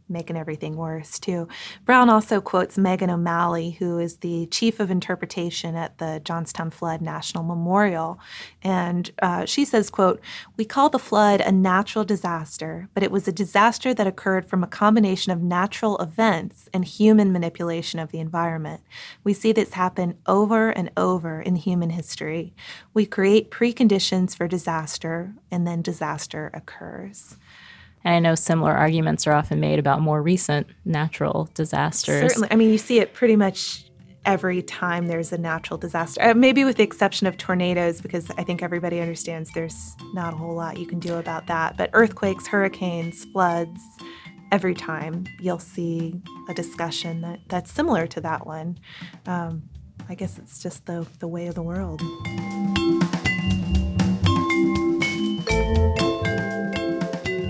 making 0.09 0.37
everything 0.37 0.75
worse 0.75 1.19
too. 1.19 1.47
Brown 1.85 2.09
also 2.09 2.39
quotes 2.39 2.77
Megan 2.77 3.09
O'Malley, 3.09 3.71
who 3.71 3.99
is 3.99 4.17
the 4.17 4.45
chief 4.47 4.79
of 4.79 4.89
interpretation 4.89 5.75
at 5.75 5.97
the 5.97 6.21
Johnstown 6.23 6.69
Flood 6.69 7.01
National 7.01 7.43
Memorial, 7.43 8.19
and 8.63 9.11
uh, 9.21 9.45
she 9.45 9.65
says, 9.65 9.89
"quote 9.89 10.21
We 10.55 10.65
call 10.65 10.89
the 10.89 10.99
flood 10.99 11.41
a 11.41 11.51
natural 11.51 12.05
disaster, 12.05 12.89
but 12.93 13.03
it 13.03 13.11
was 13.11 13.27
a 13.27 13.31
disaster 13.31 13.93
that 13.93 14.07
occurred 14.07 14.47
from 14.47 14.63
a 14.63 14.67
combination 14.67 15.31
of 15.31 15.41
natural 15.41 15.97
events 15.97 16.69
and 16.73 16.85
human 16.85 17.31
manipulation 17.31 17.99
of 17.99 18.11
the 18.11 18.19
environment. 18.19 18.81
We 19.23 19.33
see 19.33 19.51
this 19.51 19.73
happen 19.73 20.17
over 20.25 20.69
and 20.69 20.89
over 20.95 21.41
in 21.41 21.55
human 21.55 21.91
history. 21.91 22.53
We 22.93 23.05
create 23.05 23.51
preconditions 23.51 24.35
for 24.35 24.47
disaster, 24.47 25.33
and 25.51 25.67
then 25.67 25.81
disaster 25.81 26.49
occurs." 26.53 27.37
And 28.03 28.15
I 28.15 28.19
know 28.19 28.35
similar 28.35 28.71
arguments 28.71 29.27
are 29.27 29.33
often 29.33 29.59
made 29.59 29.79
about 29.79 30.01
more 30.01 30.21
recent 30.21 30.67
natural 30.85 31.49
disasters. 31.53 32.21
Certainly. 32.21 32.49
I 32.51 32.55
mean, 32.55 32.69
you 32.69 32.77
see 32.77 32.99
it 32.99 33.13
pretty 33.13 33.35
much 33.35 33.85
every 34.25 34.61
time 34.61 35.07
there's 35.07 35.31
a 35.31 35.37
natural 35.37 35.77
disaster. 35.77 36.21
Uh, 36.21 36.33
maybe 36.33 36.63
with 36.65 36.75
the 36.75 36.83
exception 36.83 37.27
of 37.27 37.37
tornadoes, 37.37 38.01
because 38.01 38.29
I 38.37 38.43
think 38.43 38.61
everybody 38.61 38.99
understands 38.99 39.51
there's 39.53 39.95
not 40.13 40.33
a 40.33 40.37
whole 40.37 40.53
lot 40.53 40.77
you 40.77 40.85
can 40.85 40.99
do 40.99 41.15
about 41.15 41.47
that. 41.47 41.77
But 41.77 41.89
earthquakes, 41.93 42.47
hurricanes, 42.47 43.25
floods, 43.25 43.81
every 44.51 44.73
time 44.73 45.25
you'll 45.39 45.59
see 45.59 46.21
a 46.49 46.53
discussion 46.53 47.21
that, 47.21 47.39
that's 47.47 47.71
similar 47.71 48.05
to 48.07 48.21
that 48.21 48.45
one. 48.45 48.77
Um, 49.25 49.63
I 50.09 50.15
guess 50.15 50.37
it's 50.37 50.61
just 50.61 50.85
the, 50.85 51.07
the 51.19 51.27
way 51.27 51.47
of 51.47 51.55
the 51.55 51.63
world. 51.63 52.01